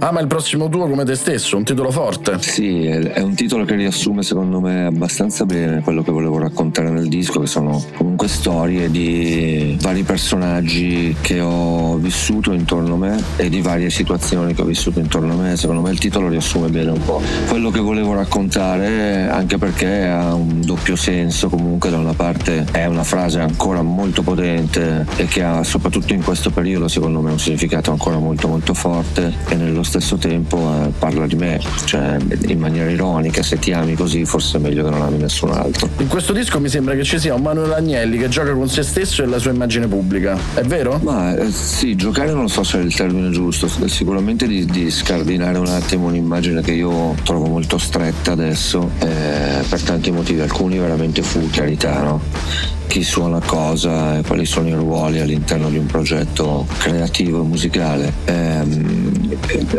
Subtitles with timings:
[0.00, 2.40] Ama il prossimo tuo come te stesso, un titolo forte.
[2.40, 7.08] Sì, è un titolo che riassume secondo me abbastanza bene quello che volevo raccontare nel
[7.08, 13.48] disco, che sono comunque storie di vari personaggi che ho vissuto intorno a me e
[13.48, 15.56] di varie situazioni che ho vissuto intorno a me.
[15.56, 20.32] Secondo me il titolo riassume bene un po' quello che volevo raccontare, anche perché ha
[20.32, 25.42] un doppio senso, comunque da una parte è una frase ancora molto potente e che
[25.42, 29.86] ha soprattutto in questo periodo secondo me un significato ancora molto molto forte e nello
[29.88, 34.58] stesso tempo eh, parla di me, cioè in maniera ironica, se ti ami così forse
[34.58, 35.88] è meglio che non ami nessun altro.
[35.98, 38.82] In questo disco mi sembra che ci sia un Manuel Agnelli che gioca con se
[38.82, 41.00] stesso e la sua immagine pubblica, è vero?
[41.02, 45.58] Ma eh, sì, giocare non so se è il termine giusto, sicuramente di, di scardinare
[45.58, 51.22] un attimo un'immagine che io trovo molto stretta adesso eh, per tanti motivi, alcuni veramente
[51.22, 52.76] futilità, no?
[52.88, 58.12] Chi suona cosa e quali sono i ruoli all'interno di un progetto creativo e musicale.
[58.24, 59.36] Ehm,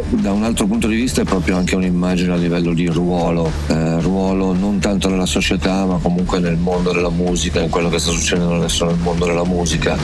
[0.09, 3.99] da un altro punto di vista è proprio anche un'immagine a livello di ruolo, eh,
[3.99, 8.11] ruolo non tanto nella società ma comunque nel mondo della musica, in quello che sta
[8.11, 9.97] succedendo adesso nel mondo della musica.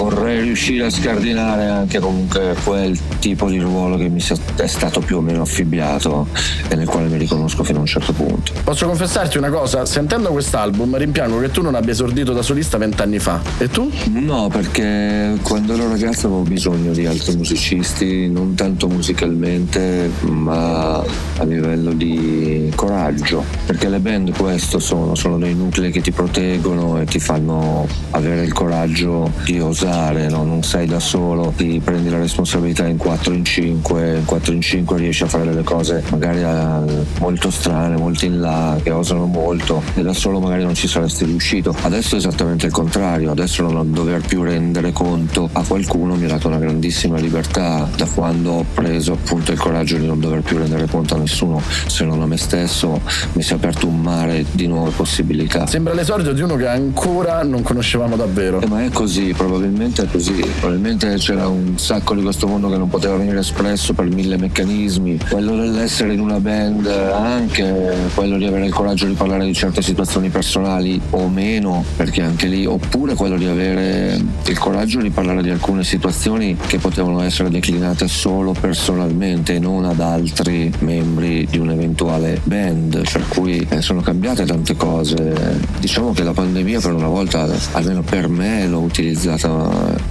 [0.00, 4.24] Vorrei riuscire a scardinare anche comunque quel tipo di ruolo che mi
[4.56, 6.26] è stato più o meno affibbiato
[6.68, 8.52] e nel quale mi riconosco fino a un certo punto.
[8.64, 9.84] Posso confessarti una cosa?
[9.84, 13.42] Sentendo quest'album rimpiango che tu non abbia esordito da solista vent'anni fa.
[13.58, 13.90] E tu?
[14.12, 21.44] No, perché quando ero ragazzo avevo bisogno di altri musicisti, non tanto musicalmente, ma a
[21.44, 23.44] livello di coraggio.
[23.66, 28.44] Perché le band questo sono, sono dei nuclei che ti proteggono e ti fanno avere
[28.44, 29.88] il coraggio di osare,
[30.28, 30.44] no?
[30.44, 34.60] non sei da solo, ti prendi la responsabilità in 4 in 5, in 4 in
[34.60, 39.26] 5 riesci a fare delle cose magari eh, molto strane, molto in là, che osano
[39.26, 41.74] molto e da solo magari non ci saresti riuscito.
[41.82, 46.28] Adesso è esattamente il contrario, adesso non dover più rendere conto a qualcuno mi ha
[46.28, 50.58] dato una grandissima libertà da quando ho preso appunto il coraggio di non dover più
[50.58, 53.00] rendere conto a nessuno se non a me stesso,
[53.32, 55.66] mi si è aperto un mare di nuove possibilità.
[55.66, 58.60] Sembra l'esordio di uno che ancora non conoscevamo davvero.
[58.60, 62.76] Eh, ma è così, probabilmente è così, probabilmente c'era un sacco di questo mondo che
[62.76, 68.44] non poteva venire espresso per mille meccanismi, quello dell'essere in una band, anche quello di
[68.44, 72.66] avere il coraggio di parlare di certe situazioni personali o meno, perché perché anche lì,
[72.66, 78.08] oppure quello di avere il coraggio di parlare di alcune situazioni che potevano essere declinate
[78.08, 84.44] solo personalmente e non ad altri membri di un'eventuale band, per cui eh, sono cambiate
[84.44, 85.58] tante cose.
[85.78, 89.59] Diciamo che la pandemia per una volta, almeno per me, l'ho utilizzata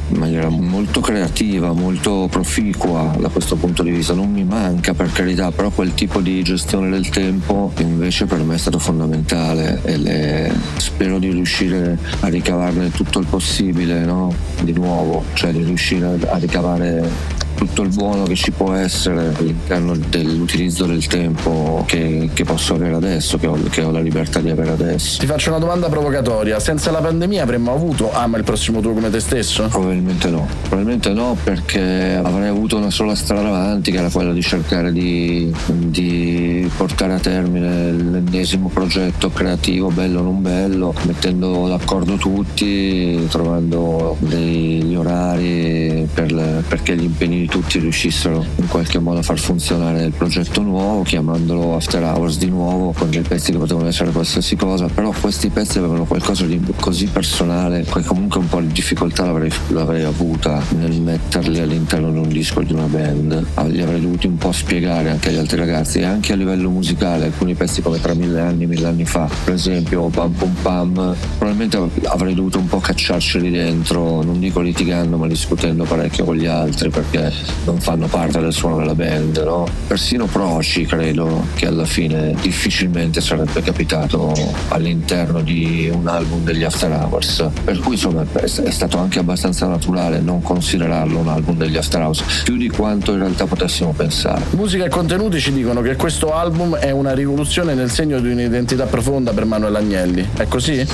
[0.10, 4.14] in maniera molto creativa, molto proficua da questo punto di vista.
[4.14, 8.56] Non mi manca per carità, però quel tipo di gestione del tempo invece per me
[8.56, 10.52] è stato fondamentale e le...
[10.78, 14.34] spero di riuscire a ricavarne tutto il possibile, no?
[14.62, 19.96] Di nuovo, cioè di riuscire a ricavare tutto il buono che ci può essere all'interno
[19.96, 24.50] dell'utilizzo del tempo che, che posso avere adesso, che ho, che ho, la libertà di
[24.50, 25.20] avere adesso.
[25.20, 26.60] Ti faccio una domanda provocatoria.
[26.60, 29.68] Senza la pandemia avremmo avuto Ama il prossimo tuo come te stesso?
[29.68, 30.48] Probabilmente no.
[30.62, 35.54] Probabilmente no perché avrei avuto una sola strada avanti che era quella di cercare di,
[35.68, 44.16] di portare a termine l'ennesimo progetto creativo, bello o non bello, mettendo d'accordo tutti, trovando
[44.20, 50.04] degli orari per le, perché gli impegni tutti riuscissero in qualche modo a far funzionare
[50.04, 54.56] il progetto nuovo, chiamandolo After Hours di nuovo, con dei pezzi che potevano essere qualsiasi
[54.56, 59.26] cosa, però questi pezzi avevano qualcosa di così personale che comunque un po' di difficoltà
[59.26, 63.46] l'avrei, l'avrei avuta nel metterli all'interno di un disco di una band.
[63.56, 66.70] Ah, li avrei dovuti un po' spiegare anche agli altri ragazzi e anche a livello
[66.70, 71.16] musicale, alcuni pezzi come tra mille anni, mille anni fa, per esempio Pam Pum Pam,
[71.38, 76.46] probabilmente avrei dovuto un po' cacciarceli dentro, non dico litigando ma discutendo parecchio con gli
[76.46, 77.29] altri perché
[77.66, 79.68] non fanno parte del suono della band, no?
[79.88, 84.34] Persino Proci credo che alla fine difficilmente sarebbe capitato
[84.70, 87.48] all'interno di un album degli After Hours.
[87.64, 92.44] Per cui insomma è stato anche abbastanza naturale non considerarlo un album degli After Hours,
[92.44, 94.44] più di quanto in realtà potessimo pensare.
[94.52, 98.86] Musica e contenuti ci dicono che questo album è una rivoluzione nel segno di un'identità
[98.86, 100.28] profonda per Manuel Agnelli.
[100.36, 100.86] È così?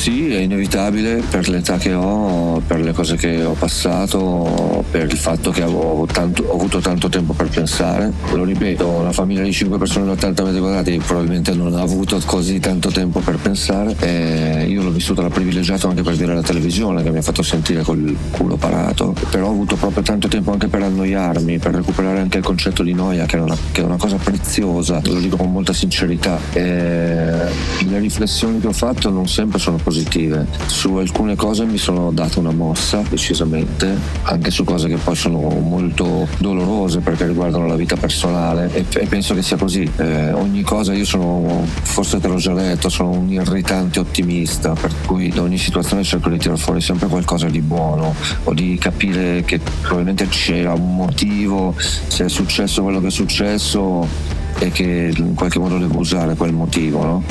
[0.00, 5.16] Sì, è inevitabile per l'età che ho, per le cose che ho passato, per il
[5.16, 8.12] fatto che ho, tanto, ho avuto tanto tempo per pensare.
[8.32, 12.20] Lo ripeto, una famiglia di 5 persone da 80 metri quadrati probabilmente non ha avuto
[12.24, 13.94] così tanto tempo per pensare.
[14.00, 17.42] E io l'ho vissuto da privilegiato anche per dire la televisione che mi ha fatto
[17.42, 19.14] sentire col culo parato.
[19.30, 22.92] Però ho avuto proprio tanto tempo anche per annoiarmi, per recuperare anche il concetto di
[22.92, 26.38] noia, che è una, che è una cosa preziosa, lo dico con molta sincerità.
[26.52, 27.48] E
[27.86, 30.46] le riflessioni che ho fatto non sempre sono positive.
[30.66, 35.50] Su alcune cose mi sono dato una mossa, decisamente, anche su cose che poi sono
[35.60, 39.88] molto dolorose perché riguardano la vita personale e, e penso che sia così.
[39.96, 44.90] Eh, ogni cosa, io sono, forse te l'ho già detto, sono un irritante ottimista, per
[45.04, 48.14] cui da ogni situazione cerco di tirare fuori sempre qualcosa di buono
[48.44, 54.38] o di capire che probabilmente c'era un motivo, se è successo quello che è successo
[54.60, 57.22] e che in qualche modo devo usare quel motivo, no?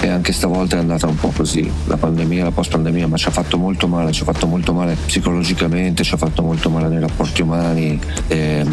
[0.00, 3.28] E anche stavolta è andata un po' così, la pandemia, la post pandemia, ma ci
[3.28, 6.88] ha fatto molto male, ci ha fatto molto male psicologicamente, ci ha fatto molto male
[6.88, 7.98] nei rapporti umani.
[8.28, 8.64] E,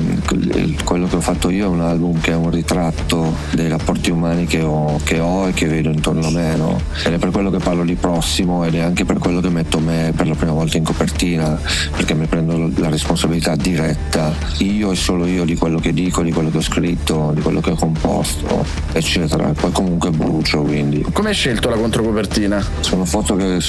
[0.83, 4.45] quello che ho fatto io è un album che è un ritratto dei rapporti umani
[4.45, 6.81] che ho, che ho e che vedo intorno a me, no?
[7.05, 9.79] Ed è per quello che parlo di prossimo ed è anche per quello che metto
[9.79, 11.57] me per la prima volta in copertina,
[11.95, 16.33] perché mi prendo la responsabilità diretta, io e solo io di quello che dico, di
[16.33, 19.53] quello che ho scritto, di quello che ho composto, eccetera.
[19.53, 21.05] Poi comunque brucio, quindi.
[21.13, 22.65] Come hai scelto la controcopertina?
[22.79, 23.59] Sono foto che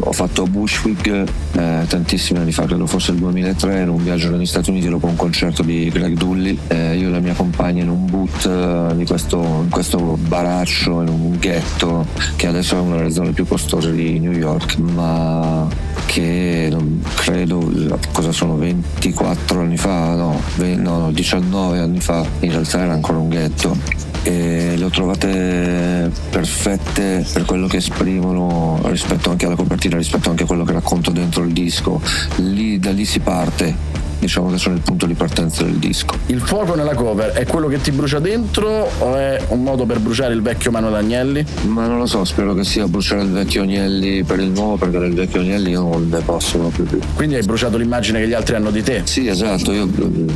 [0.00, 4.30] ho fatto a Bushwick eh, tantissimi anni fa, credo fosse il 2003, in un viaggio
[4.30, 6.58] negli Stati Uniti dopo un concerto di Greg Dully.
[6.68, 11.00] Eh, io e la mia compagna in un boot eh, di questo, in questo baraccio,
[11.00, 12.06] in un ghetto,
[12.36, 15.66] che adesso è una delle zone più costose di New York, ma
[16.06, 17.70] che non credo
[18.12, 23.18] cosa sono 24 anni fa, no, 20, no, 19 anni fa, in realtà era ancora
[23.18, 23.76] un ghetto
[24.22, 30.44] e le ho trovate perfette per quello che esprimono rispetto anche alla copertina, rispetto anche
[30.44, 32.00] a quello che racconto dentro il disco.
[32.36, 33.74] Lì, da lì si parte
[34.22, 36.14] diciamo che sono il punto di partenza del disco.
[36.26, 39.98] Il fuoco nella cover è quello che ti brucia dentro o è un modo per
[39.98, 41.44] bruciare il vecchio Manuel Agnelli?
[41.66, 44.98] Ma non lo so, spero che sia bruciare il vecchio Agnelli per il nuovo perché
[45.00, 46.98] del vecchio Agnelli io non ne posso proprio più.
[47.16, 49.02] Quindi hai bruciato l'immagine che gli altri hanno di te?
[49.04, 49.88] Sì, esatto, io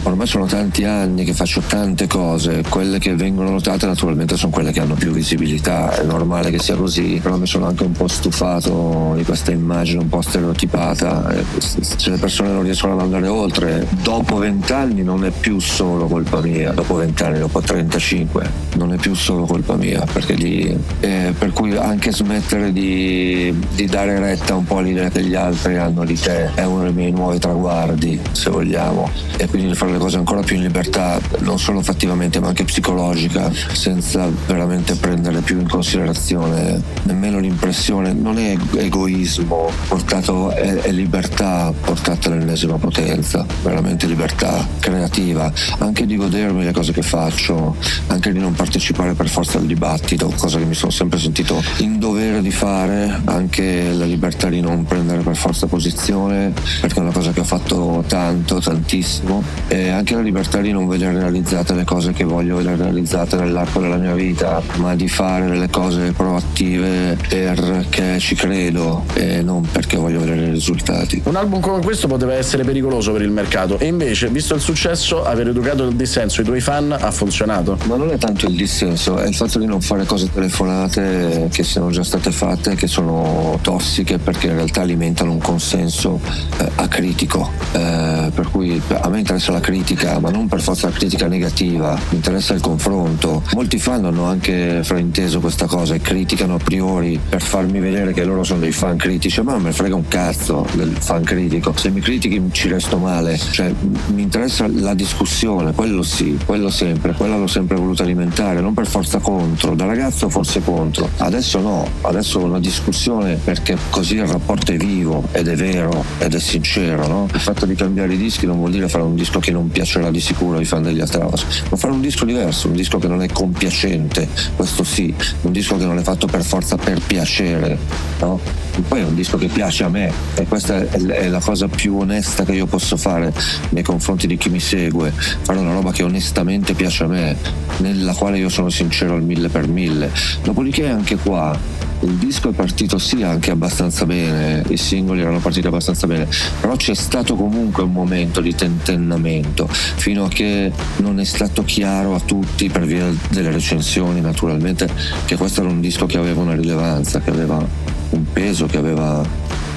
[0.03, 4.73] ormai sono tanti anni che faccio tante cose, quelle che vengono notate naturalmente sono quelle
[4.73, 8.09] che hanno più visibilità, è normale che sia così, però mi sono anche un po'
[8.09, 13.76] stufato di questa immagine un po' stereotipata, se le persone non riescono ad andare oltre
[14.03, 19.15] dopo vent'anni non è più solo colpa mia, dopo vent'anni, dopo 35, non è più
[19.15, 24.79] solo colpa mia, di, eh, per cui anche smettere di, di, dare retta un po'
[24.79, 29.11] all'idea che gli altri hanno di te è uno dei miei nuovi traguardi, se vogliamo,
[29.37, 33.51] e quindi fare le cose ancora più in libertà, non solo fattivamente ma anche psicologica,
[33.73, 41.73] senza veramente prendere più in considerazione nemmeno l'impressione, non è egoismo portato, è, è libertà
[41.81, 47.75] portata all'ennesima potenza, veramente libertà creativa, anche di godermi le cose che faccio,
[48.07, 51.99] anche di non partecipare per forza al dibattito, cosa che mi sono sempre sentito in
[51.99, 57.13] dovere di fare, anche la libertà di non prendere per forza posizione, perché è una
[57.13, 61.85] cosa che ho fatto tanto, tantissimo, e anche la libertà di non vedere realizzate le
[61.85, 67.19] cose che voglio vedere realizzate nell'arco della mia vita, ma di fare delle cose proattive
[67.29, 71.23] perché ci credo e non perché voglio vedere i risultati.
[71.25, 75.25] Un album come questo poteva essere pericoloso per il mercato e invece, visto il successo,
[75.25, 77.79] aver educato il dissenso ai tuoi fan ha funzionato.
[77.87, 81.65] Ma non è tanto il dissenso, è il fatto di non fare cose telefonate che
[81.65, 86.21] siano già state fatte, che sono tossiche perché in realtà alimentano un consenso
[86.59, 87.51] eh, acritico.
[87.73, 91.95] Eh, per cui a me interessa la critica, ma non per forza la critica negativa,
[92.11, 93.43] mi interessa il confronto.
[93.55, 98.23] Molti fan hanno anche frainteso questa cosa e criticano a priori per farmi vedere che
[98.23, 101.73] loro sono dei fan critici, ma me frega un cazzo del fan critico.
[101.75, 103.73] Se mi critichi ci resto male, cioè
[104.15, 108.87] mi interessa la discussione, quello sì, quello sempre, quella l'ho sempre voluto alimentare, non per
[108.87, 114.73] forza contro, da ragazzo forse contro, adesso no, adesso una discussione perché così il rapporto
[114.73, 117.29] è vivo ed è vero ed è sincero, no?
[117.33, 120.11] Il fatto di cambiare i dischi non vuol dire fare un disco che non piacerà
[120.11, 123.23] di sicuro ai fan degli Atravas, ma fare un disco diverso, un disco che non
[123.23, 127.79] è compiacente, questo sì, un disco che non è fatto per forza per piacere,
[128.21, 128.41] no?
[128.89, 132.45] Poi è un disco che piace a me e questa è la cosa più onesta
[132.45, 133.26] che io posso fare
[133.71, 137.37] nei confronti di chi mi segue, fare una roba che onestamente piace a me,
[137.79, 140.11] nella quale io sono sincero al mille per mille.
[140.43, 141.59] Dopodiché anche qua
[142.01, 146.29] il disco è partito sì anche abbastanza bene, i singoli erano partiti abbastanza bene,
[146.61, 152.15] però c'è stato comunque un momento di tentennamento fino a che non è stato chiaro
[152.15, 154.89] a tutti per via delle recensioni naturalmente
[155.25, 157.65] che questo era un disco che aveva una rilevanza, che aveva
[158.11, 159.25] un peso, che aveva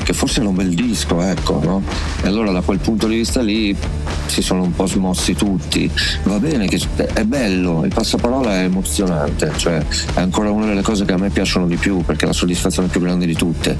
[0.09, 1.83] che forse era un bel disco, ecco, no?
[2.23, 3.77] E allora da quel punto di vista lì
[4.25, 5.87] si sono un po' smossi tutti.
[6.23, 6.81] Va bene che
[7.13, 11.29] è bello, il passaparola è emozionante, cioè è ancora una delle cose che a me
[11.29, 13.77] piacciono di più perché è la soddisfazione più grande di tutte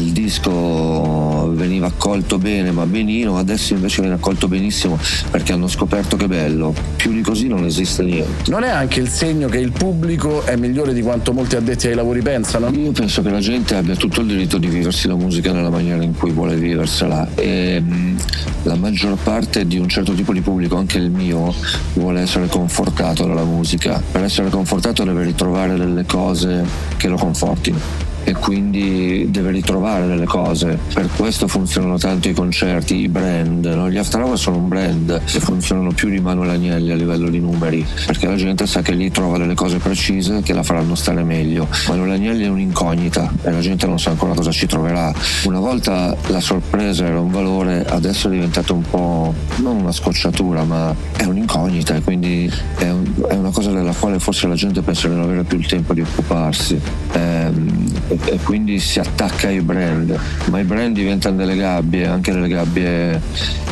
[0.00, 4.98] il disco veniva accolto bene ma benino, adesso invece viene accolto benissimo
[5.30, 8.50] perché hanno scoperto che bello, più di così non esiste niente.
[8.50, 11.94] Non è anche il segno che il pubblico è migliore di quanto molti addetti ai
[11.94, 12.70] lavori pensano?
[12.70, 16.02] Io penso che la gente abbia tutto il diritto di viversi la musica nella maniera
[16.02, 18.16] in cui vuole viversela e mm,
[18.62, 21.54] la maggior parte di un certo tipo di pubblico, anche il mio,
[21.94, 24.02] vuole essere confortato dalla musica.
[24.10, 26.64] Per essere confortato deve ritrovare delle cose
[26.96, 30.78] che lo confortino e quindi deve ritrovare delle cose.
[30.92, 33.64] Per questo funzionano tanto i concerti, i brand.
[33.64, 33.90] No?
[33.90, 37.40] Gli After Hours sono un brand che funzionano più di Manuel Agnelli a livello di
[37.40, 41.22] numeri, perché la gente sa che lì trova delle cose precise che la faranno stare
[41.22, 41.68] meglio.
[41.88, 45.12] Manuel Agnelli è un'incognita e la gente non sa ancora cosa ci troverà.
[45.44, 50.64] Una volta la sorpresa era un valore, adesso è diventato un po' non una scocciatura,
[50.64, 54.82] ma è un'incognita e quindi è, un, è una cosa della quale forse la gente
[54.82, 56.80] pensa di non avere più il tempo di occuparsi.
[57.12, 60.18] Ehm, e, quindi si attacca ai brand,
[60.50, 63.20] ma i brand diventano delle gabbie, anche delle gabbie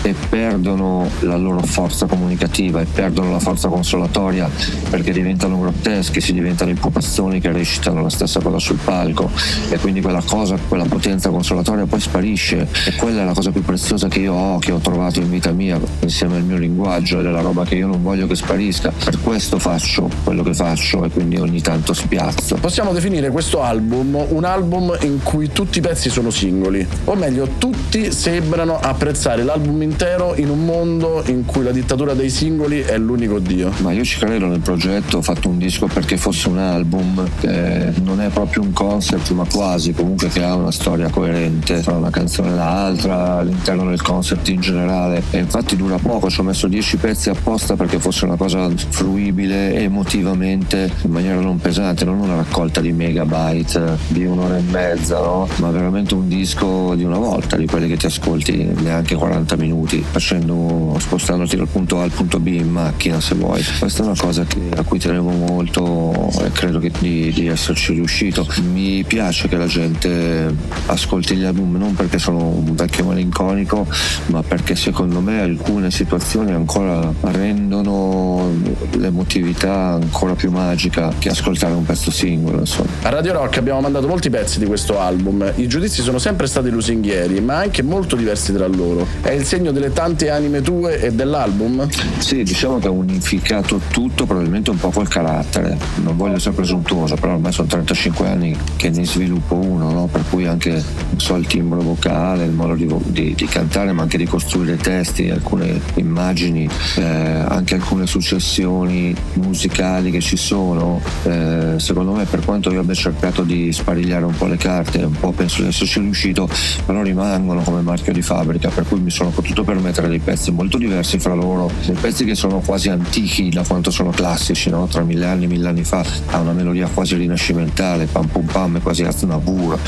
[0.02, 4.48] e perdono la loro forza comunicativa e perdono la forza consolatoria
[4.90, 9.30] perché diventano grotteschi, si diventano i pupazzoni che recitano la stessa cosa sul palco.
[9.70, 12.68] E quindi quella cosa, quella potenza consolatoria poi sparisce.
[12.86, 15.50] E quella è la cosa più preziosa che io ho, che ho trovato in vita
[15.52, 18.92] mia insieme al mio linguaggio ed è la roba che io non voglio che sparisca,
[19.04, 22.56] per questo faccio quello che faccio e quindi ogni tanto spiazzo.
[22.56, 27.48] Possiamo definire questo album un album in cui tutti i pezzi sono singoli, o meglio,
[27.58, 32.98] tutti sembrano apprezzare l'album intero in un mondo in cui la dittatura dei singoli è
[32.98, 33.70] l'unico dio.
[33.78, 37.92] Ma io ci credo nel progetto, ho fatto un disco perché fosse un album, che
[38.02, 42.10] non è proprio un concept, ma quasi, comunque che ha una storia coerente tra una
[42.10, 45.22] canzone e l'altra, all'interno del concept in generale.
[45.30, 49.74] E infatti dura poco, ci ho messo 10 pezzi apposta perché fosse una cosa fruibile
[49.74, 55.48] emotivamente in maniera non pesante, non una raccolta di megabyte di un'ora e mezza, no?
[55.58, 60.04] ma veramente un disco di una volta, di quelli che ti ascolti neanche 40 minuti,
[60.08, 63.62] facendo, spostandoti dal punto A al punto B in macchina se vuoi.
[63.78, 68.46] Questa è una cosa che, a cui tenevo molto e credo di, di esserci riuscito.
[68.72, 70.52] Mi piace che la gente
[70.86, 73.86] ascolti gli album non perché sono un vecchio malinconico,
[74.26, 78.50] ma perché secondo me alcune situazioni ancora rendono
[78.96, 82.58] l'emotività ancora più magica che ascoltare un pezzo singolo.
[82.58, 82.90] Insomma.
[83.02, 85.52] A Radio Rock abbiamo mandato molti pezzi di questo album.
[85.56, 89.06] I giudizi sono sempre stati lusinghieri, ma anche molto diversi tra loro.
[89.20, 91.86] È il segno delle tante anime tue e dell'album?
[92.16, 95.76] Sì, diciamo che ha unificato tutto, probabilmente un po' col carattere.
[95.96, 100.06] Non voglio essere presuntuoso, però ormai sono 35 anni che ne sviluppo uno, no?
[100.10, 100.82] per cui anche
[101.16, 105.28] so, il timbro vocale, il modo di, di, di, cantare, ma anche di costruire testi,
[105.28, 110.98] alcune immagini, eh, anche alcune successioni musicali che ci sono.
[111.24, 114.98] Eh, secondo me, per quanto io abbia cercato di sparire sbadigliare un po' le carte,
[114.98, 116.48] un po' penso di esserci riuscito,
[116.86, 120.78] però rimangono come marchio di fabbrica, per cui mi sono potuto permettere dei pezzi molto
[120.78, 124.86] diversi fra loro, dei pezzi che sono quasi antichi da quanto sono classici, no?
[124.86, 128.80] tra mille anni, mille anni fa, ha una melodia quasi rinascimentale, pam pum pam, è
[128.80, 129.78] quasi Aznavour,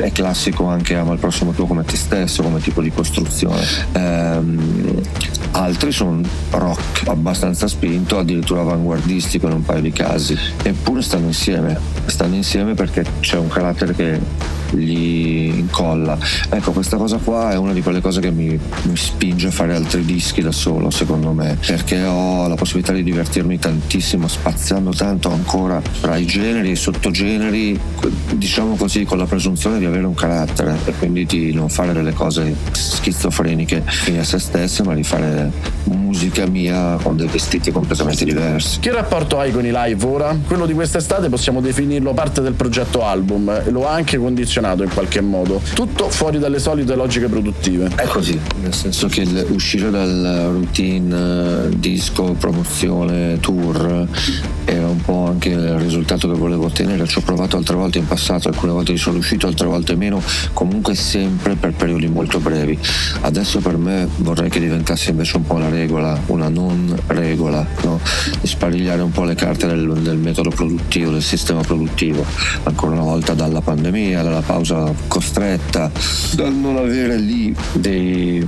[0.00, 3.64] è classico anche Ama il prossimo tuo come te stesso, come tipo di costruzione.
[3.92, 5.02] Ehm,
[5.56, 6.20] altri sono
[6.50, 12.74] rock abbastanza spinto, addirittura avanguardistico in un paio di casi, eppure stanno insieme, stanno insieme
[12.74, 14.20] perché c'è un carattere che
[14.70, 16.18] gli incolla.
[16.50, 19.74] Ecco, questa cosa qua è una di quelle cose che mi, mi, spinge a fare
[19.74, 25.30] altri dischi da solo, secondo me, perché ho la possibilità di divertirmi tantissimo, spaziando tanto
[25.30, 27.78] ancora tra i generi e i sottogeneri,
[28.34, 32.12] diciamo così, con la presunzione di avere un carattere e quindi di non fare delle
[32.12, 35.50] cose schizofreniche fine a se stesse, ma di fare
[35.84, 38.80] musica mia con dei vestiti completamente diversi.
[38.80, 40.36] Che rapporto hai con i live ora?
[40.46, 44.90] Quello di quest'estate possiamo definirlo parte del progetto album lo ha anche condizionato funzionato in
[44.90, 45.60] qualche modo.
[45.74, 47.90] Tutto fuori dalle solite logiche produttive.
[47.94, 54.08] È così, nel senso che uscire dal routine eh, disco, promozione, tour
[54.64, 57.06] era un po' anche il risultato che volevo ottenere.
[57.06, 60.20] Ci ho provato altre volte in passato, alcune volte ci sono riuscito, altre volte meno,
[60.52, 62.78] comunque sempre per periodi molto brevi.
[63.20, 68.00] Adesso per me vorrei che diventasse invece un po' la regola, una non regola, no?
[68.42, 72.24] sparigliare un po' le carte del, del metodo produttivo, del sistema produttivo.
[72.64, 75.90] Ancora una volta dalla pandemia, dalla pausa costretta,
[76.34, 78.46] dal non avere lì dei,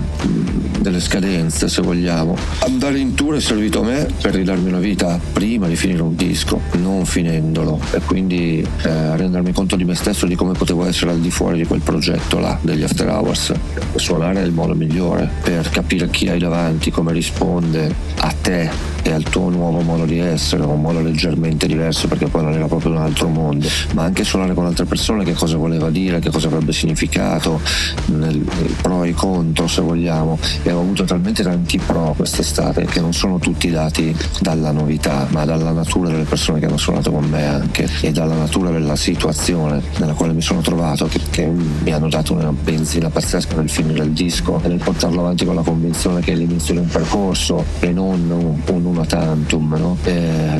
[0.80, 2.36] delle scadenze se vogliamo.
[2.60, 6.14] Andare in tour è servito a me per ridarmi una vita prima di finire un
[6.14, 11.10] disco, non finendolo e quindi eh, rendermi conto di me stesso di come potevo essere
[11.10, 13.52] al di fuori di quel progetto là degli After Hours.
[13.96, 19.12] Suonare è il modo migliore per capire chi hai davanti, come risponde a te e
[19.12, 22.92] al tuo nuovo modo di essere, un modo leggermente diverso perché poi non era proprio
[22.92, 26.48] un altro mondo, ma anche suonare con altre persone che cosa voleva dire, che cosa
[26.48, 27.60] avrebbe significato,
[28.06, 28.44] nel,
[28.82, 30.38] pro e contro se vogliamo.
[30.62, 35.44] E ho avuto talmente tanti pro quest'estate che non sono tutti dati dalla novità, ma
[35.44, 39.82] dalla natura delle persone che hanno suonato con me anche e dalla natura della situazione
[39.98, 44.04] nella quale mi sono trovato che, che mi hanno dato una benzina pazzesca nel finire
[44.04, 47.64] il disco e nel portarlo avanti con la convinzione che è l'inizio di un percorso
[47.80, 49.76] e non un, un una tantum.
[49.76, 49.96] No?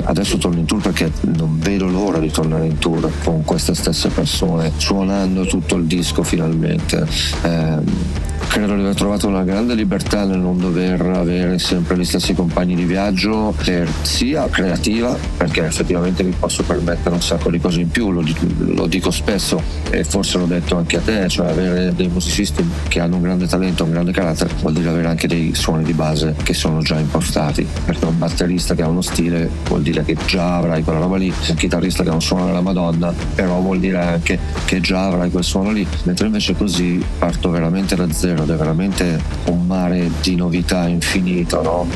[0.04, 4.08] adesso torno in tour perché non vedo l'ora di tornare in tour con queste stesse
[4.08, 7.06] persone, suonando tutto il disco finalmente.
[7.42, 12.35] Eh, credo di aver trovato una grande libertà nel non dover avere sempre gli stessi
[12.35, 17.81] compagni di viaggio per sia creativa perché effettivamente mi posso permettere un sacco di cose
[17.81, 18.23] in più lo,
[18.59, 23.00] lo dico spesso e forse l'ho detto anche a te cioè avere dei musicisti che
[23.00, 26.35] hanno un grande talento un grande carattere vuol dire avere anche dei suoni di base
[26.43, 27.67] che sono già impostati.
[27.85, 31.33] Perché un batterista che ha uno stile vuol dire che già avrai quella roba lì
[31.49, 35.31] un chitarrista che ha un suono della madonna però vuol dire anche che già avrai
[35.31, 35.87] quel suono lì.
[36.05, 41.62] Mentre invece così parto veramente da zero ed è veramente un mare di novità infinito,
[41.62, 41.87] no?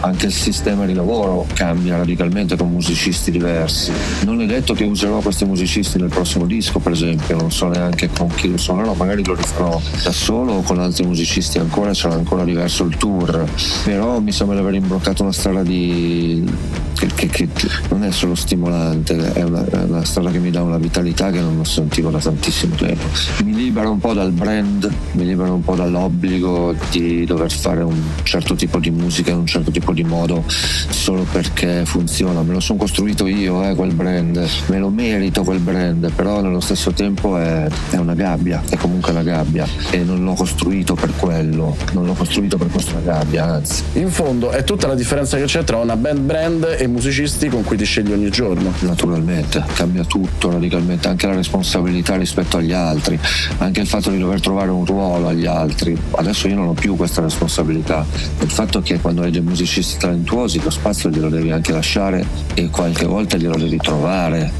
[0.00, 3.92] anche il sistema di lavoro cambia radicalmente con musicisti diversi.
[4.24, 8.08] Non è detto che userò questi musicisti nel prossimo disco, per esempio, non so neanche
[8.10, 12.14] con chi lo suonerò, magari lo rifarò da solo o con altri musicisti ancora, sarà
[12.14, 13.44] ancora diverso il tour,
[13.84, 16.86] però mi sembra di aver imbroccato una strada di...
[16.98, 17.48] che, che, che
[17.90, 21.40] non è solo stimolante, è una, è una strada che mi dà una vitalità che
[21.40, 23.06] non sentivo da tantissimo tempo.
[23.44, 28.00] Mi libera un po' dal brand, mi libera un po' dall'obbligo di dover fare un
[28.24, 32.42] certo tipo di musica in un certo tipo di modo solo perché funziona.
[32.42, 36.60] Me lo sono costruito io, eh, quel brand, me lo merito quel brand, però nello
[36.60, 41.12] stesso tempo è, è una gabbia, è comunque una gabbia e non l'ho costruito per
[41.16, 43.82] quello, non l'ho costruito per questa gabbia, anzi.
[43.94, 47.64] In fondo è tutta la differenza che c'è tra una band brand e musicisti con
[47.64, 48.72] cui ti scegli ogni giorno.
[48.80, 53.18] Naturalmente, cambia tutto radicalmente, anche la responsabilità rispetto agli altri,
[53.58, 55.96] anche il fatto di dover trovare un ruolo agli altri.
[56.10, 58.04] Adesso io non ho più questa responsabilità.
[58.40, 62.68] Il fatto che quando hai dei musicisti talentuosi lo spazio glielo devi anche lasciare e
[62.68, 64.50] qualche volta glielo devi trovare.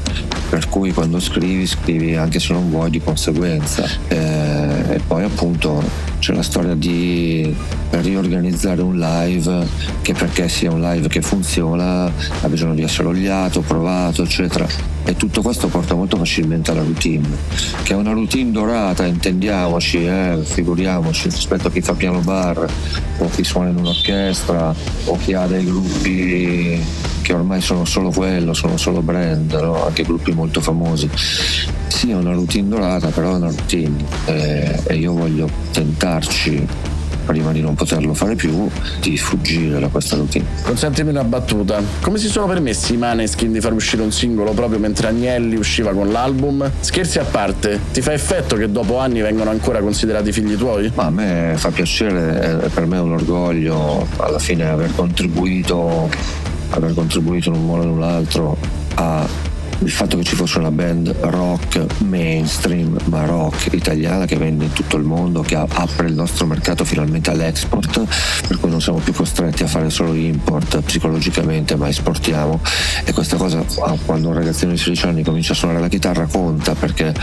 [0.49, 3.87] Per cui quando scrivi, scrivi anche se non vuoi di conseguenza.
[4.07, 5.83] Eh, e poi appunto
[6.19, 7.55] c'è la storia di
[7.91, 9.67] riorganizzare un live
[10.01, 14.67] che perché sia un live che funziona ha bisogno di essere oliato, provato, eccetera.
[15.05, 17.27] E tutto questo porta molto facilmente alla routine,
[17.83, 22.67] che è una routine dorata, intendiamoci, eh, figuriamoci, rispetto a chi fa piano bar
[23.17, 24.75] o chi suona in un'orchestra
[25.05, 26.79] o chi ha dei gruppi
[27.21, 29.85] che ormai sono solo quello, sono solo brand, no?
[29.85, 31.09] anche gruppi molto famosi.
[31.99, 33.93] Sì, è una routine dorata, però è una routine
[34.27, 36.65] eh, e io voglio tentarci
[37.25, 38.69] prima di non poterlo fare più,
[39.01, 40.45] di fuggire da questa routine.
[40.63, 41.83] Consentimi una battuta.
[41.99, 45.91] Come si sono permessi i Maneskin di far uscire un singolo proprio mentre Agnelli usciva
[45.91, 46.71] con l'album?
[46.79, 50.89] Scherzi a parte, ti fa effetto che dopo anni vengono ancora considerati figli tuoi?
[50.95, 56.09] Ma a me fa piacere, è per me un orgoglio alla fine aver contribuito,
[56.69, 58.57] aver contribuito in un modo o in un altro
[58.93, 59.48] a
[59.79, 64.73] il fatto che ci fosse una band rock mainstream, ma rock italiana che vende in
[64.73, 68.03] tutto il mondo, che apre il nostro mercato finalmente all'export,
[68.47, 72.59] per cui non siamo più costretti a fare solo import psicologicamente, ma esportiamo.
[73.05, 73.63] E questa cosa
[74.05, 77.13] quando un ragazzino di 16 anni comincia a suonare la chitarra conta perché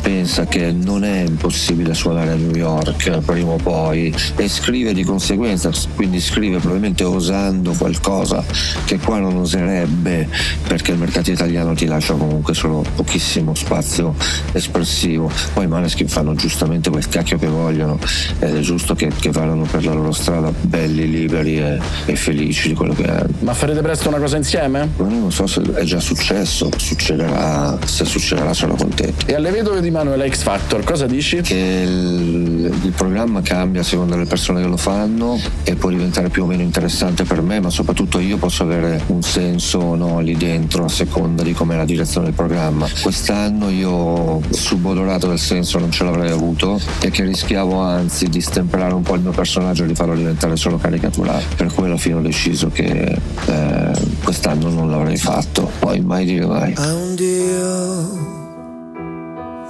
[0.00, 5.02] pensa che non è impossibile suonare a New York prima o poi e scrive di
[5.02, 8.44] conseguenza, quindi scrive probabilmente osando qualcosa
[8.84, 10.28] che qua non oserebbe
[10.66, 14.14] perché il mercato italiano ti lascia lascia comunque solo pochissimo spazio
[14.52, 15.30] espressivo.
[15.54, 17.98] Poi i Maneskin fanno giustamente quel cacchio che vogliono
[18.38, 22.68] ed è giusto che, che vadano per la loro strada belli, liberi e, e, felici
[22.68, 23.24] di quello che è.
[23.40, 24.90] Ma farete presto una cosa insieme?
[24.96, 29.26] Non so se è già successo, succederà, se succederà sono contento.
[29.26, 31.40] E alle vedove di Manuela X Factor cosa dici?
[31.40, 36.28] Che il, il programma cambia a seconda delle persone che lo fanno e può diventare
[36.28, 40.36] più o meno interessante per me, ma soprattutto io posso avere un senso no, lì
[40.36, 42.88] dentro a seconda di come la direzione del programma.
[43.00, 48.94] Quest'anno io subodorato del senso non ce l'avrei avuto e che rischiavo anzi di stemperare
[48.94, 51.44] un po' il mio personaggio e di farlo diventare solo caricaturale.
[51.56, 55.70] Per cui alla fine ho deciso che eh, quest'anno non l'avrei fatto.
[55.78, 56.72] Poi mai dire mai.
[56.76, 58.32] A un Dio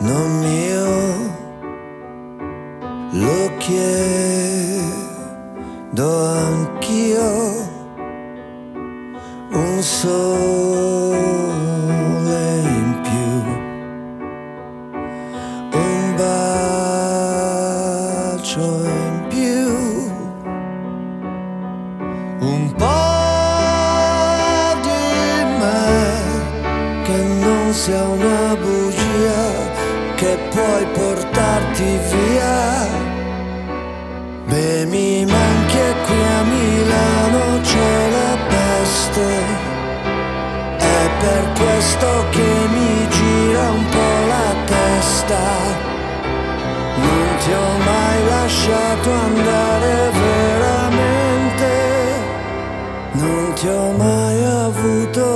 [0.01, 1.33] non mio
[3.13, 4.95] lo chiedo
[6.27, 7.73] anch'io
[9.53, 10.84] un solo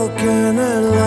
[0.08, 0.97] avuto che